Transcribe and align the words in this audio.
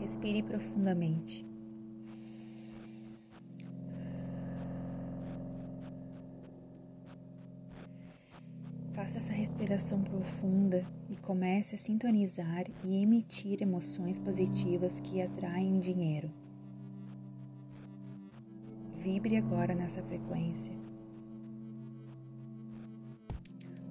Respire 0.00 0.42
profundamente. 0.42 1.44
Faça 8.92 9.18
essa 9.18 9.32
respiração 9.32 10.02
profunda 10.02 10.86
e 11.10 11.16
comece 11.16 11.74
a 11.74 11.78
sintonizar 11.78 12.64
e 12.82 13.02
emitir 13.02 13.62
emoções 13.62 14.18
positivas 14.18 15.00
que 15.00 15.20
atraem 15.20 15.78
dinheiro. 15.78 16.30
Vibre 18.94 19.36
agora 19.36 19.74
nessa 19.74 20.02
frequência. 20.02 20.74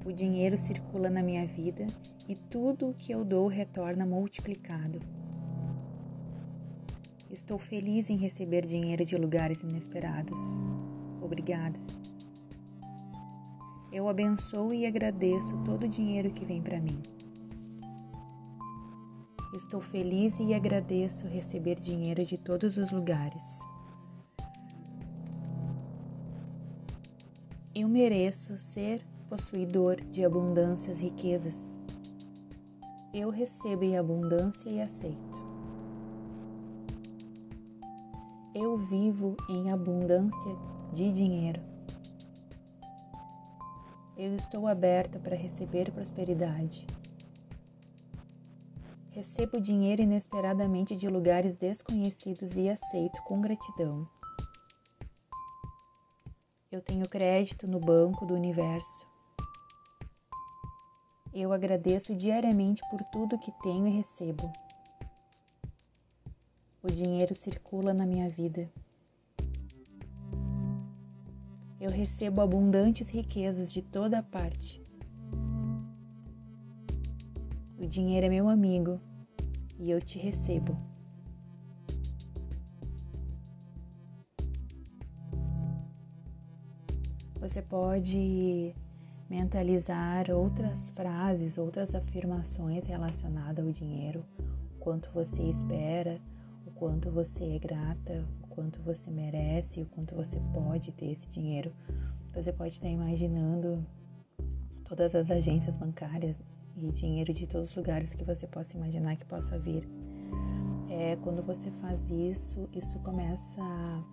O 0.06 0.14
dinheiro 0.14 0.56
circula 0.56 1.10
na 1.10 1.24
minha 1.24 1.48
vida 1.48 1.88
e 2.30 2.36
tudo 2.36 2.90
o 2.90 2.94
que 2.94 3.12
eu 3.12 3.26
dou 3.26 3.48
retorna 3.48 4.06
multiplicado. 4.06 5.00
Estou 7.32 7.58
feliz 7.58 8.12
em 8.12 8.18
receber 8.18 8.68
dinheiro 8.68 9.04
de 9.04 9.16
lugares 9.16 9.64
inesperados. 9.64 10.62
Obrigada. 11.20 11.80
Eu 13.92 14.08
abençoo 14.08 14.72
e 14.72 14.86
agradeço 14.86 15.58
todo 15.64 15.86
o 15.86 15.90
dinheiro 15.90 16.32
que 16.32 16.46
vem 16.46 16.62
para 16.62 16.80
mim. 16.80 17.02
Estou 19.56 19.82
feliz 19.82 20.40
e 20.40 20.54
agradeço 20.54 21.28
receber 21.28 21.80
dinheiro 21.80 22.24
de 22.24 22.38
todos 22.38 22.78
os 22.78 22.92
lugares. 22.92 23.62
Eu 27.74 27.90
mereço 27.90 28.58
ser 28.60 29.04
possuidor 29.30 30.02
de 30.02 30.24
abundâncias 30.24 31.00
riquezas. 31.00 31.80
Eu 33.14 33.30
recebo 33.30 33.84
em 33.84 33.98
abundância 33.98 34.70
e 34.70 34.82
aceito. 34.82 35.44
Eu 38.54 38.78
vivo 38.78 39.36
em 39.50 39.72
abundância 39.72 40.56
de 40.94 41.12
dinheiro. 41.12 41.62
Eu 44.18 44.36
estou 44.36 44.66
aberta 44.68 45.20
para 45.20 45.36
receber 45.36 45.92
prosperidade. 45.92 46.88
Recebo 49.12 49.60
dinheiro 49.60 50.02
inesperadamente 50.02 50.96
de 50.96 51.08
lugares 51.08 51.56
desconhecidos 51.56 52.56
e 52.56 52.70
aceito 52.70 53.22
com 53.24 53.42
gratidão. 53.42 54.08
Eu 56.72 56.82
tenho 56.82 57.08
crédito 57.08 57.66
no 57.68 57.80
banco 57.80 58.26
do 58.26 58.34
universo. 58.34 59.15
Eu 61.36 61.54
agradeço 61.54 62.16
diariamente 62.16 62.82
por 62.90 63.04
tudo 63.12 63.38
que 63.38 63.52
tenho 63.62 63.86
e 63.86 63.92
recebo. 63.92 64.52
O 66.82 66.88
dinheiro 66.88 67.36
circula 67.36 67.94
na 67.94 68.06
minha 68.06 68.28
vida. 68.28 68.72
eu 71.86 71.92
recebo 71.92 72.42
abundantes 72.42 73.12
riquezas 73.12 73.72
de 73.72 73.80
toda 73.80 74.24
parte. 74.24 74.84
O 77.78 77.86
dinheiro 77.86 78.26
é 78.26 78.30
meu 78.30 78.50
amigo 78.50 79.00
e 79.78 79.92
eu 79.92 80.02
te 80.02 80.18
recebo. 80.18 80.76
Você 87.40 87.62
pode 87.62 88.74
mentalizar 89.30 90.30
outras 90.32 90.90
frases, 90.92 91.58
outras 91.58 91.96
afirmações 91.96 92.86
relacionadas 92.86 93.66
ao 93.66 93.72
dinheiro, 93.72 94.26
o 94.76 94.80
quanto 94.80 95.10
você 95.10 95.44
espera, 95.44 96.22
o 96.66 96.72
quanto 96.72 97.10
você 97.10 97.56
é 97.56 97.60
grata, 97.60 98.26
quanto 98.56 98.82
você 98.82 99.12
merece, 99.12 99.82
o 99.82 99.86
quanto 99.88 100.16
você 100.16 100.40
pode 100.54 100.92
ter 100.94 101.12
esse 101.12 101.28
dinheiro. 101.28 101.74
Você 102.34 102.52
pode 102.52 102.76
estar 102.76 102.88
imaginando 102.88 103.86
todas 104.86 105.14
as 105.14 105.30
agências 105.30 105.76
bancárias 105.76 106.38
e 106.76 106.88
dinheiro 106.90 107.34
de 107.34 107.46
todos 107.48 107.70
os 107.70 107.76
lugares 107.76 108.14
que 108.14 108.24
você 108.24 108.48
possa 108.48 108.78
imaginar 108.78 109.16
que 109.18 109.26
possa 109.26 109.60
vir. 109.60 109.88
É, 110.90 111.18
quando 111.18 111.44
você 111.44 111.70
faz 111.72 112.10
isso, 112.10 112.70
isso 112.74 112.98
começa 113.00 113.62
a 113.62 114.04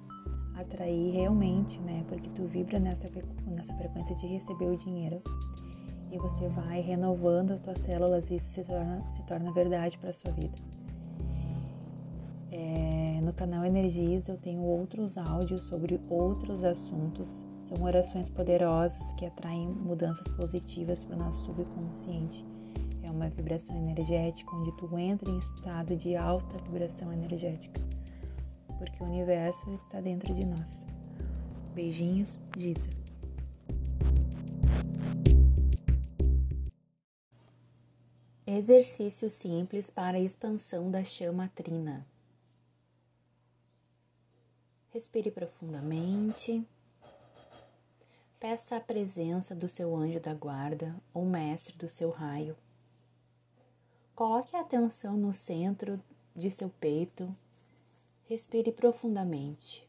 atrair 0.55 1.13
realmente, 1.13 1.81
né? 1.81 2.05
Porque 2.09 2.29
tu 2.31 2.47
vibra 2.47 2.79
nessa, 2.79 3.09
nessa 3.47 3.75
frequência 3.75 4.15
de 4.17 4.27
receber 4.27 4.67
o 4.67 4.77
dinheiro 4.77 5.23
e 6.11 6.19
você 6.19 6.47
vai 6.49 6.81
renovando 6.81 7.53
as 7.53 7.61
tuas 7.61 7.79
células 7.79 8.31
e 8.31 8.37
isso 8.37 8.47
se 8.47 8.65
torna, 8.65 9.11
se 9.11 9.23
torna 9.23 9.51
verdade 9.53 9.97
para 9.99 10.11
a 10.11 10.13
sua 10.13 10.31
vida. 10.33 10.55
É, 12.51 13.19
no 13.23 13.33
canal 13.33 13.65
Energias 13.65 14.29
eu 14.29 14.37
tenho 14.37 14.61
outros 14.61 15.17
áudios 15.17 15.65
sobre 15.65 15.99
outros 16.11 16.63
assuntos. 16.63 17.47
São 17.63 17.83
orações 17.83 18.29
poderosas 18.29 19.15
que 19.15 19.25
atraem 19.25 19.67
mudanças 19.69 20.29
positivas 20.37 21.03
para 21.03 21.17
o 21.17 21.19
nosso 21.19 21.47
subconsciente. 21.47 22.45
É 23.03 23.11
uma 23.11 23.31
vibração 23.31 23.75
energética 23.75 24.55
onde 24.55 24.71
tu 24.77 24.99
entra 24.99 25.31
em 25.31 25.39
estado 25.39 25.97
de 25.97 26.15
alta 26.15 26.63
vibração 26.63 27.11
energética, 27.11 27.81
porque 28.83 29.01
o 29.01 29.07
universo 29.07 29.73
está 29.73 30.01
dentro 30.01 30.35
de 30.35 30.45
nós. 30.45 30.85
Beijinhos, 31.73 32.41
Giza. 32.57 32.91
Exercício 38.45 39.31
simples 39.31 39.89
para 39.89 40.17
a 40.17 40.21
expansão 40.21 40.91
da 40.91 41.05
chama 41.05 41.49
trina. 41.55 42.05
Respire 44.89 45.31
profundamente. 45.31 46.67
Peça 48.41 48.79
a 48.79 48.81
presença 48.81 49.55
do 49.55 49.69
seu 49.69 49.95
anjo 49.95 50.19
da 50.19 50.35
guarda 50.35 51.01
ou 51.15 51.25
mestre 51.25 51.77
do 51.79 51.89
seu 51.89 52.11
raio. 52.11 52.57
Coloque 54.13 54.57
a 54.57 54.61
atenção 54.61 55.17
no 55.17 55.33
centro 55.33 56.03
de 56.35 56.51
seu 56.51 56.69
peito. 56.69 57.33
Respire 58.33 58.73
profundamente. 58.73 59.87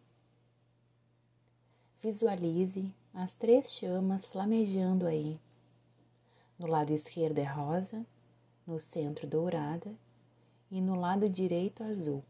Visualize 2.01 2.93
as 3.13 3.37
três 3.37 3.71
chamas 3.71 4.25
flamejando 4.25 5.07
aí. 5.07 5.39
No 6.59 6.67
lado 6.67 6.91
esquerdo 6.91 7.39
é 7.39 7.45
rosa, 7.45 8.05
no 8.67 8.81
centro 8.81 9.25
dourada 9.25 9.95
e 10.69 10.81
no 10.81 10.99
lado 10.99 11.29
direito 11.29 11.85
azul. 11.85 12.21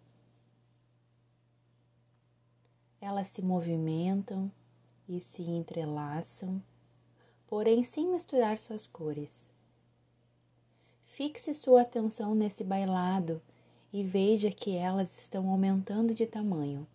Elas 3.01 3.29
se 3.29 3.41
movimentam 3.41 4.51
e 5.09 5.19
se 5.19 5.41
entrelaçam, 5.41 6.61
porém 7.47 7.83
sem 7.83 8.07
misturar 8.07 8.59
suas 8.59 8.85
cores. 8.85 9.49
Fixe 11.05 11.55
sua 11.55 11.81
atenção 11.81 12.35
nesse 12.35 12.63
bailado 12.63 13.41
e 13.93 14.03
veja 14.03 14.51
que 14.51 14.75
elas 14.75 15.17
estão 15.21 15.47
aumentando 15.49 16.13
de 16.13 16.25
tamanho. 16.25 16.85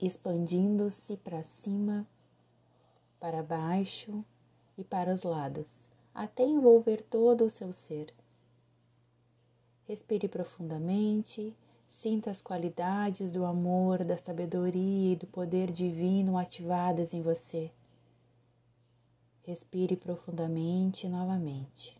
Expandindo-se 0.00 1.18
para 1.18 1.42
cima, 1.42 2.06
para 3.20 3.42
baixo 3.42 4.24
e 4.78 4.84
para 4.84 5.12
os 5.12 5.24
lados, 5.24 5.82
até 6.14 6.44
envolver 6.44 7.02
todo 7.02 7.44
o 7.44 7.50
seu 7.50 7.72
ser. 7.72 8.14
Respire 9.86 10.28
profundamente 10.28 11.54
Sinta 11.94 12.28
as 12.28 12.42
qualidades 12.42 13.30
do 13.30 13.44
amor, 13.44 14.02
da 14.02 14.16
sabedoria 14.16 15.12
e 15.12 15.16
do 15.16 15.28
poder 15.28 15.70
divino 15.70 16.36
ativadas 16.36 17.14
em 17.14 17.22
você. 17.22 17.70
Respire 19.44 19.96
profundamente 19.96 21.08
novamente. 21.08 21.96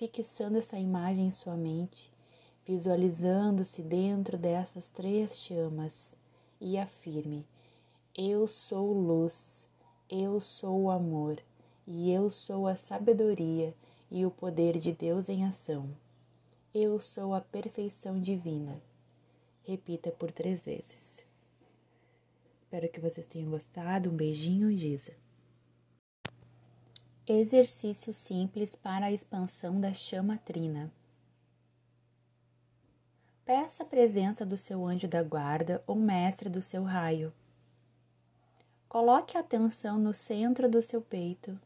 Fixando 0.00 0.56
essa 0.56 0.78
imagem 0.78 1.26
em 1.26 1.30
sua 1.30 1.58
mente, 1.58 2.10
visualizando-se 2.64 3.82
dentro 3.82 4.38
dessas 4.38 4.88
três 4.88 5.44
chamas 5.44 6.16
e 6.58 6.78
afirme: 6.78 7.44
Eu 8.16 8.46
sou 8.46 8.94
luz, 8.94 9.68
eu 10.08 10.40
sou 10.40 10.84
o 10.84 10.90
amor 10.90 11.38
e 11.86 12.10
eu 12.10 12.30
sou 12.30 12.66
a 12.66 12.76
sabedoria 12.76 13.74
e 14.10 14.24
o 14.24 14.30
poder 14.30 14.78
de 14.78 14.90
Deus 14.90 15.28
em 15.28 15.44
ação. 15.44 15.90
Eu 16.74 16.98
sou 16.98 17.34
a 17.34 17.42
perfeição 17.42 18.18
divina. 18.18 18.80
Repita 19.64 20.10
por 20.10 20.32
três 20.32 20.64
vezes. 20.64 21.22
Espero 22.62 22.88
que 22.88 23.00
vocês 23.00 23.26
tenham 23.26 23.50
gostado. 23.50 24.08
Um 24.08 24.16
beijinho, 24.16 24.74
Giza. 24.74 25.12
Exercício 27.32 28.12
simples 28.12 28.74
para 28.74 29.06
a 29.06 29.12
expansão 29.12 29.80
da 29.80 29.94
chama 29.94 30.36
trina. 30.38 30.90
Peça 33.44 33.84
a 33.84 33.86
presença 33.86 34.44
do 34.44 34.56
seu 34.56 34.84
anjo 34.84 35.06
da 35.06 35.22
guarda 35.22 35.80
ou 35.86 35.94
mestre 35.94 36.48
do 36.48 36.60
seu 36.60 36.82
raio. 36.82 37.32
Coloque 38.88 39.36
a 39.36 39.40
atenção 39.42 39.96
no 39.96 40.12
centro 40.12 40.68
do 40.68 40.82
seu 40.82 41.00
peito. 41.00 41.56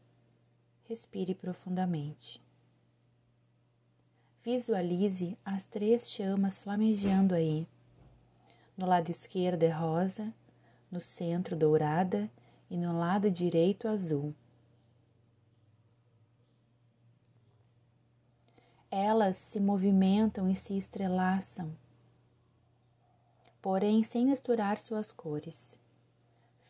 Respire 0.87 1.33
profundamente. 1.33 2.39
Visualize 4.43 5.35
as 5.43 5.65
três 5.65 6.11
chamas 6.11 6.59
flamejando 6.59 7.33
aí. 7.33 7.67
No 8.77 8.85
lado 8.85 9.09
esquerdo 9.09 9.63
é 9.63 9.71
rosa, 9.71 10.31
no 10.91 11.01
centro 11.01 11.55
dourada 11.55 12.29
e 12.69 12.77
no 12.77 12.99
lado 12.99 13.31
direito 13.31 13.87
azul. 13.87 14.31
Elas 18.97 19.35
se 19.35 19.59
movimentam 19.59 20.49
e 20.49 20.55
se 20.55 20.77
estrelaçam, 20.77 21.75
porém 23.61 24.05
sem 24.05 24.25
misturar 24.25 24.79
suas 24.79 25.11
cores. 25.11 25.77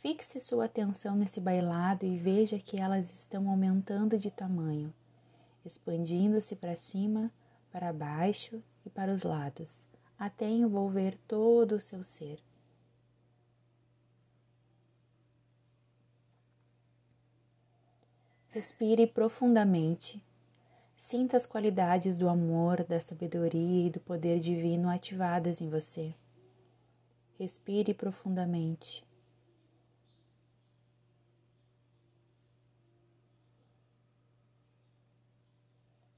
Fixe 0.01 0.39
sua 0.39 0.65
atenção 0.65 1.15
nesse 1.15 1.39
bailado 1.39 2.03
e 2.03 2.17
veja 2.17 2.57
que 2.57 2.81
elas 2.81 3.15
estão 3.15 3.47
aumentando 3.47 4.17
de 4.17 4.31
tamanho, 4.31 4.91
expandindo-se 5.63 6.55
para 6.55 6.75
cima, 6.75 7.31
para 7.71 7.93
baixo 7.93 8.59
e 8.83 8.89
para 8.89 9.13
os 9.13 9.21
lados, 9.21 9.85
até 10.17 10.49
envolver 10.49 11.19
todo 11.27 11.75
o 11.75 11.81
seu 11.81 12.03
ser. 12.03 12.39
Respire 18.49 19.05
profundamente. 19.05 20.19
Sinta 20.95 21.35
as 21.35 21.45
qualidades 21.45 22.15
do 22.15 22.29
amor, 22.29 22.83
da 22.85 23.01
sabedoria 23.01 23.87
e 23.87 23.89
do 23.89 23.99
poder 23.99 24.39
divino 24.39 24.89
ativadas 24.89 25.59
em 25.59 25.69
você. 25.69 26.15
Respire 27.37 27.93
profundamente. 27.93 29.03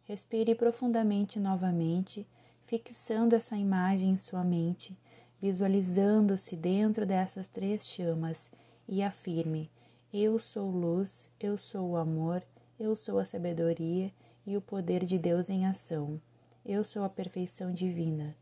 Respire 0.03 0.55
profundamente 0.55 1.39
novamente, 1.39 2.25
fixando 2.61 3.35
essa 3.35 3.57
imagem 3.57 4.11
em 4.11 4.17
sua 4.17 4.43
mente, 4.43 4.97
visualizando-se 5.41 6.55
dentro 6.55 7.05
dessas 7.05 7.47
três 7.47 7.85
chamas 7.85 8.51
e 8.87 9.01
afirme: 9.01 9.71
Eu 10.13 10.37
sou 10.37 10.69
luz, 10.69 11.29
eu 11.39 11.57
sou 11.57 11.89
o 11.89 11.97
amor, 11.97 12.43
eu 12.79 12.95
sou 12.95 13.19
a 13.19 13.25
sabedoria 13.25 14.13
e 14.47 14.55
o 14.55 14.61
poder 14.61 15.03
de 15.03 15.19
Deus 15.19 15.49
em 15.49 15.65
ação. 15.65 16.21
Eu 16.65 16.81
sou 16.81 17.03
a 17.03 17.09
perfeição 17.09 17.73
divina. 17.73 18.33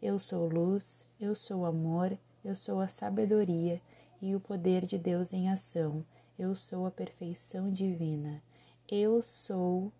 Eu 0.00 0.18
sou 0.18 0.48
luz, 0.48 1.04
eu 1.20 1.34
sou 1.34 1.66
amor, 1.66 2.16
eu 2.42 2.56
sou 2.56 2.80
a 2.80 2.88
sabedoria 2.88 3.78
e 4.22 4.34
o 4.34 4.40
poder 4.40 4.86
de 4.86 4.96
Deus 4.96 5.34
em 5.34 5.50
ação. 5.50 6.02
Eu 6.38 6.54
sou 6.54 6.86
a 6.86 6.90
perfeição 6.90 7.70
divina. 7.70 8.42
Eu 8.90 9.20
sou 9.20 9.92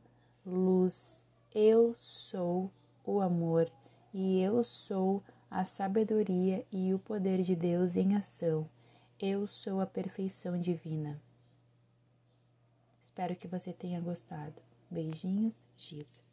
luz, 0.47 1.23
eu 1.55 1.95
sou 1.99 2.71
o 3.05 3.21
amor 3.21 3.71
e 4.15 4.41
eu 4.41 4.65
sou 4.65 5.23
a 5.51 5.63
sabedoria 5.63 6.65
e 6.73 6.95
o 6.95 6.99
poder 6.99 7.43
de 7.43 7.55
Deus 7.55 7.97
em 7.97 8.17
ação. 8.17 8.67
Eu 9.21 9.47
sou 9.47 9.83
a 9.83 9.87
perfeição 9.87 10.59
divina. 10.59 11.21
Espero 13.03 13.37
que 13.37 13.49
você 13.49 13.75
tenha 13.75 14.01
gostado. 14.01 14.68
Beijinhos, 14.91 15.63
Giza. 15.77 16.28